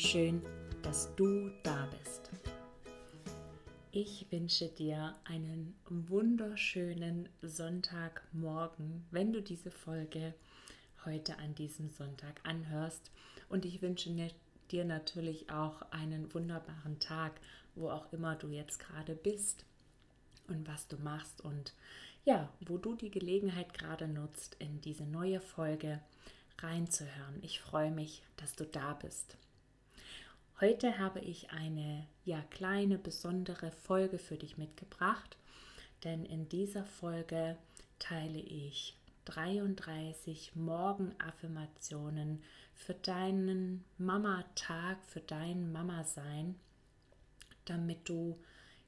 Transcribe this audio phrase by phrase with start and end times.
[0.00, 0.42] Schön,
[0.82, 2.30] dass du da bist.
[3.90, 10.34] Ich wünsche dir einen wunderschönen Sonntagmorgen, wenn du diese Folge
[11.04, 13.10] heute an diesem Sonntag anhörst.
[13.48, 14.14] Und ich wünsche
[14.70, 17.32] dir natürlich auch einen wunderbaren Tag,
[17.74, 19.64] wo auch immer du jetzt gerade bist
[20.46, 21.74] und was du machst und
[22.24, 26.00] ja, wo du die Gelegenheit gerade nutzt, in diese neue Folge
[26.60, 27.42] reinzuhören.
[27.42, 29.36] Ich freue mich, dass du da bist.
[30.60, 35.36] Heute habe ich eine ja kleine besondere Folge für dich mitgebracht,
[36.02, 37.56] denn in dieser Folge
[38.00, 42.42] teile ich 33 Morgenaffirmationen
[42.74, 46.56] für deinen Mama-Tag, für dein Mama-Sein,
[47.64, 48.36] damit du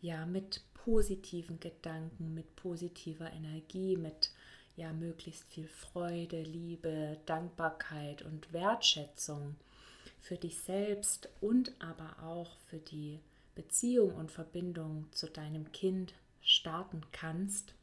[0.00, 4.30] ja mit positiven Gedanken, mit positiver Energie, mit
[4.76, 9.56] ja möglichst viel Freude, Liebe, Dankbarkeit und Wertschätzung
[10.26, 13.20] für dich selbst und aber auch für die
[13.54, 17.74] Beziehung und Verbindung zu deinem Kind starten kannst.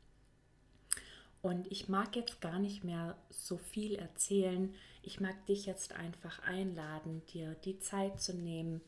[1.41, 4.73] Und ich mag jetzt gar nicht mehr so viel erzählen.
[5.03, 8.81] Ich mag dich jetzt einfach einladen, dir die Zeit zu nehmen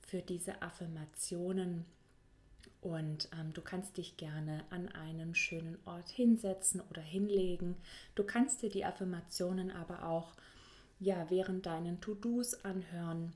[0.00, 1.84] für diese Affirmationen.
[2.80, 7.76] Und ähm, du kannst dich gerne an einen schönen Ort hinsetzen oder hinlegen.
[8.14, 10.32] Du kannst dir die Affirmationen aber auch
[11.02, 13.32] ja, während deinen To-Dos anhören.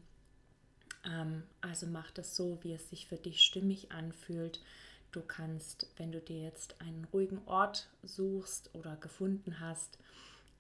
[1.05, 4.63] Ähm, also mach das so, wie es sich für dich stimmig anfühlt.
[5.11, 9.99] Du kannst, wenn du dir jetzt einen ruhigen Ort suchst oder gefunden hast,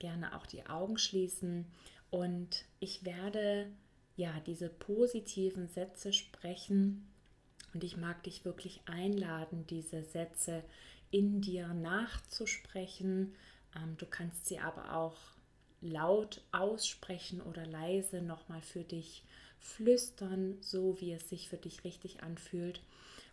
[0.00, 1.66] gerne auch die Augen schließen.
[2.10, 3.70] Und ich werde
[4.16, 7.06] ja diese positiven Sätze sprechen.
[7.72, 10.64] Und ich mag dich wirklich einladen, diese Sätze
[11.12, 13.36] in dir nachzusprechen.
[13.76, 15.35] Ähm, du kannst sie aber auch
[15.86, 19.24] laut aussprechen oder leise nochmal für dich
[19.58, 22.80] flüstern, so wie es sich für dich richtig anfühlt.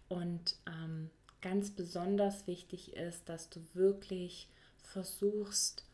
[0.10, 1.10] Und ähm,
[1.42, 4.48] ganz besonders wichtig ist, dass du wirklich
[4.82, 5.86] versuchst,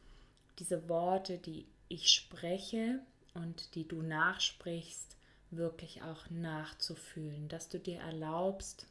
[0.60, 3.00] diese Worte, die ich spreche
[3.34, 5.18] und die du nachsprichst,
[5.52, 8.86] wirklich auch nachzufühlen, dass du dir erlaubst,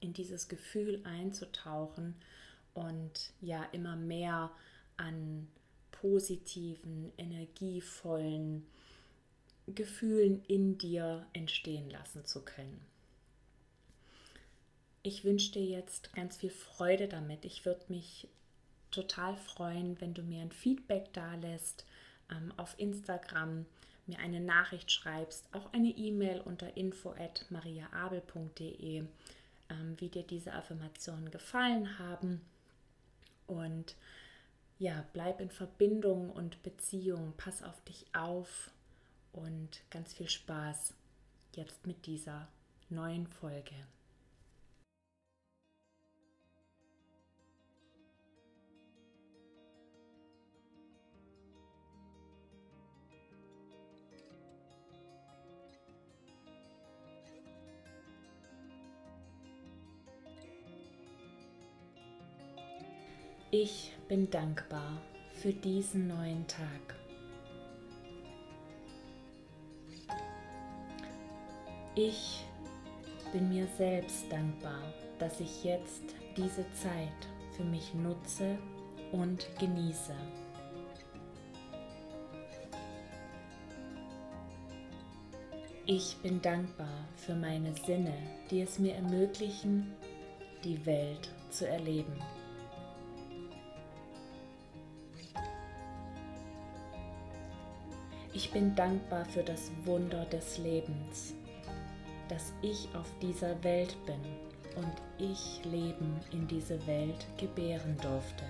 [0.00, 2.14] in dieses Gefühl einzutauchen
[2.74, 4.50] und ja immer mehr
[4.96, 5.48] an
[6.00, 8.66] positiven, energievollen
[9.66, 12.80] Gefühlen in dir entstehen lassen zu können.
[15.02, 17.44] Ich wünsche dir jetzt ganz viel Freude damit.
[17.44, 18.28] Ich würde mich
[18.90, 21.84] total freuen, wenn du mir ein Feedback da lässt
[22.30, 23.66] ähm, auf Instagram,
[24.06, 29.08] mir eine Nachricht schreibst, auch eine E-Mail unter info@mariaabel.de, ähm,
[29.98, 32.40] wie dir diese Affirmationen gefallen haben
[33.48, 33.96] und
[34.78, 38.70] ja, bleib in Verbindung und Beziehung, pass auf dich auf
[39.32, 40.94] und ganz viel Spaß
[41.54, 42.48] jetzt mit dieser
[42.90, 43.74] neuen Folge.
[63.50, 65.02] Ich bin dankbar
[65.32, 66.94] für diesen neuen Tag.
[71.96, 72.44] Ich
[73.32, 74.82] bin mir selbst dankbar,
[75.18, 76.02] dass ich jetzt
[76.36, 78.58] diese Zeit für mich nutze
[79.12, 80.14] und genieße.
[85.86, 88.14] Ich bin dankbar für meine Sinne,
[88.50, 89.94] die es mir ermöglichen,
[90.64, 92.20] die Welt zu erleben.
[98.36, 101.32] Ich bin dankbar für das Wunder des Lebens,
[102.28, 104.20] dass ich auf dieser Welt bin
[104.76, 108.44] und ich Leben in diese Welt gebären durfte.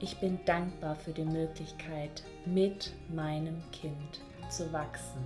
[0.00, 4.20] Ich bin dankbar für die Möglichkeit, mit meinem Kind
[4.50, 5.24] zu wachsen.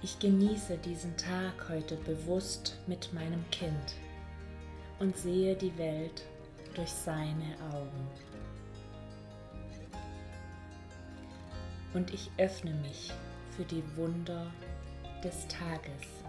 [0.00, 3.96] Ich genieße diesen Tag heute bewusst mit meinem Kind
[4.98, 6.24] und sehe die Welt
[6.74, 8.08] durch seine Augen.
[11.92, 13.12] Und ich öffne mich
[13.56, 14.50] für die Wunder
[15.22, 16.24] des Tages.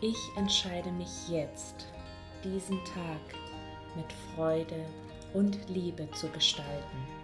[0.00, 1.86] Ich entscheide mich jetzt,
[2.44, 3.20] diesen Tag
[3.96, 4.84] mit Freude
[5.32, 7.23] und Liebe zu gestalten.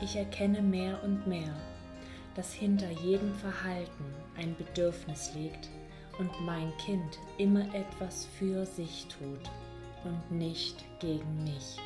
[0.00, 1.54] Ich erkenne mehr und mehr,
[2.34, 4.04] dass hinter jedem Verhalten
[4.36, 5.68] ein Bedürfnis liegt
[6.18, 9.50] und mein Kind immer etwas für sich tut
[10.04, 11.76] und nicht gegen mich.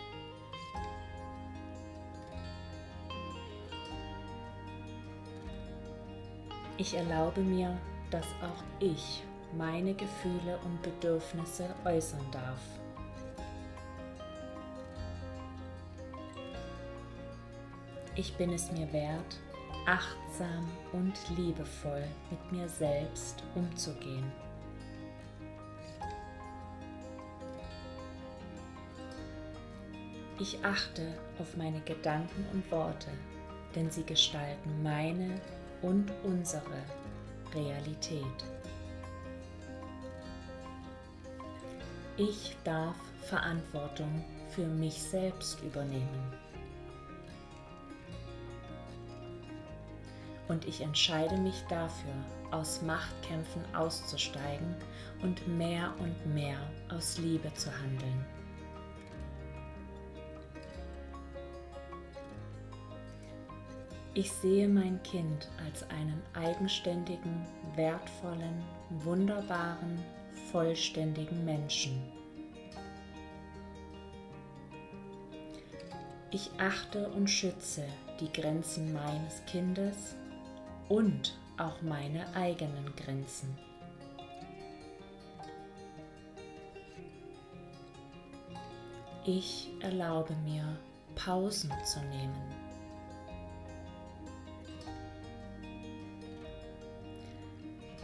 [6.78, 7.76] Ich erlaube mir,
[8.10, 9.22] dass auch ich
[9.56, 12.60] meine Gefühle und Bedürfnisse äußern darf.
[18.18, 19.36] Ich bin es mir wert,
[19.84, 24.32] achtsam und liebevoll mit mir selbst umzugehen.
[30.38, 33.10] Ich achte auf meine Gedanken und Worte,
[33.74, 35.38] denn sie gestalten meine
[35.82, 36.84] und unsere
[37.54, 38.44] Realität.
[42.16, 42.96] Ich darf
[43.28, 46.45] Verantwortung für mich selbst übernehmen.
[50.48, 52.12] Und ich entscheide mich dafür,
[52.50, 54.74] aus Machtkämpfen auszusteigen
[55.22, 56.58] und mehr und mehr
[56.88, 58.24] aus Liebe zu handeln.
[64.14, 67.44] Ich sehe mein Kind als einen eigenständigen,
[67.74, 70.02] wertvollen, wunderbaren,
[70.50, 72.00] vollständigen Menschen.
[76.30, 77.84] Ich achte und schütze
[78.20, 80.14] die Grenzen meines Kindes
[80.88, 83.56] und auch meine eigenen Grenzen.
[89.24, 90.78] Ich erlaube mir,
[91.16, 92.54] Pausen zu nehmen.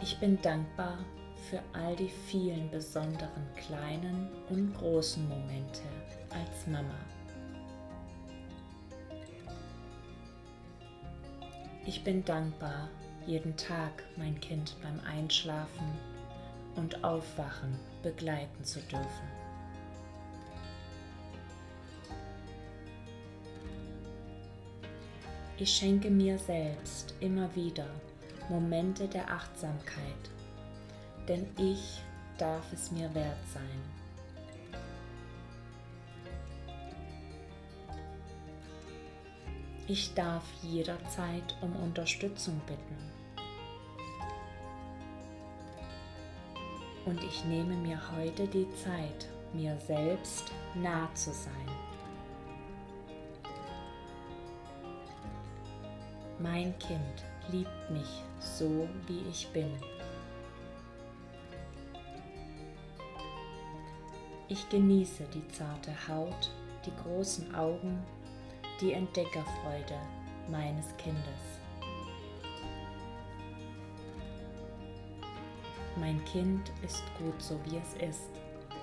[0.01, 0.97] Ich bin dankbar
[1.49, 5.83] für all die vielen besonderen kleinen und großen Momente
[6.29, 7.12] als Mama.
[11.85, 12.87] Ich bin dankbar,
[13.25, 15.85] jeden Tag mein Kind beim Einschlafen
[16.75, 19.27] und Aufwachen begleiten zu dürfen.
[25.57, 27.87] Ich schenke mir selbst immer wieder
[28.47, 30.29] Momente der Achtsamkeit,
[31.27, 32.01] denn ich
[32.37, 34.02] darf es mir wert sein.
[39.85, 43.13] Ich darf jederzeit um Unterstützung bitten.
[47.05, 51.51] Und ich nehme mir heute die Zeit, mir selbst nah zu sein.
[56.39, 59.69] Mein Kind liebt mich so, wie ich bin.
[64.47, 66.51] Ich genieße die zarte Haut,
[66.85, 68.01] die großen Augen,
[68.81, 69.99] die Entdeckerfreude
[70.49, 71.59] meines Kindes.
[75.97, 78.29] Mein Kind ist gut so wie es ist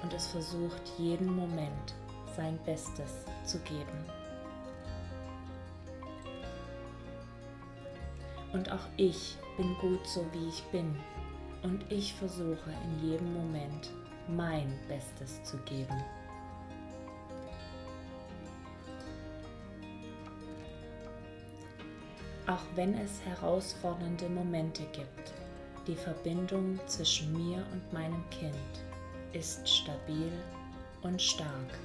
[0.02, 1.94] und es versucht jeden Moment
[2.36, 4.04] sein Bestes zu geben.
[8.52, 10.96] Und auch ich bin gut so wie ich bin.
[11.62, 13.90] Und ich versuche in jedem Moment
[14.28, 16.02] mein Bestes zu geben.
[22.50, 25.32] Auch wenn es herausfordernde Momente gibt,
[25.86, 28.56] die Verbindung zwischen mir und meinem Kind
[29.32, 30.32] ist stabil
[31.02, 31.78] und stark.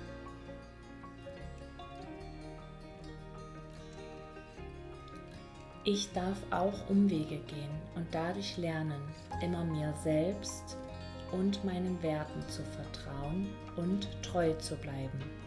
[5.83, 9.03] Ich darf auch Umwege gehen und dadurch lernen,
[9.43, 10.77] immer mir selbst
[11.31, 15.44] und meinen Werten zu vertrauen und treu zu bleiben.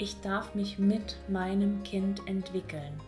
[0.00, 3.00] Ich darf mich mit meinem Kind entwickeln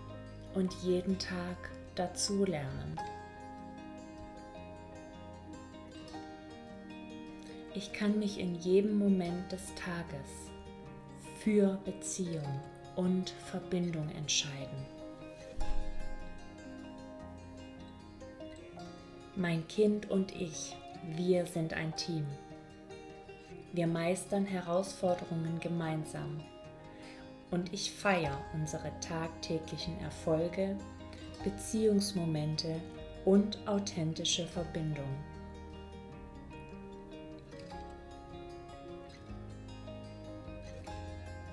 [0.55, 2.99] und jeden Tag dazulernen.
[7.77, 10.51] Ich kann mich in jedem Moment des Tages
[11.39, 12.61] für Beziehung
[12.97, 14.85] und Verbindung entscheiden.
[19.37, 20.75] Mein Kind und ich,
[21.15, 22.27] wir sind ein Team.
[23.73, 26.41] Wir meistern Herausforderungen gemeinsam
[27.51, 30.77] und ich feiere unsere tagtäglichen Erfolge,
[31.45, 32.81] Beziehungsmomente
[33.25, 35.09] und authentische Verbindung.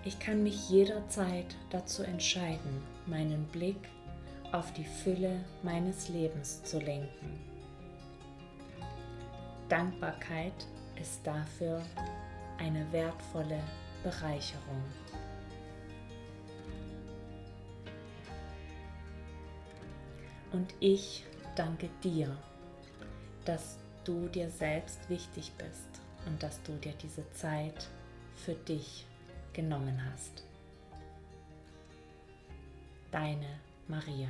[0.03, 3.89] Ich kann mich jederzeit dazu entscheiden, meinen Blick
[4.53, 7.39] auf die Fülle meines Lebens zu lenken.
[9.67, 10.53] Dankbarkeit
[11.01, 11.81] ist dafür
[12.57, 13.59] eine wertvolle
[14.03, 14.81] Bereicherung.
[20.51, 21.25] Und ich
[21.55, 22.35] danke dir,
[23.45, 25.87] dass du dir selbst wichtig bist
[26.25, 27.87] und dass du dir diese Zeit
[28.35, 29.05] für dich
[29.53, 30.43] genommen hast.
[33.11, 34.29] Deine Maria.